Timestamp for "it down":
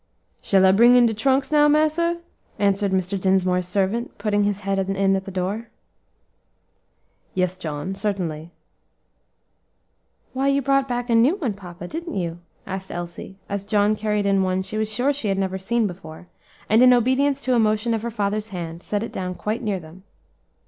19.03-19.35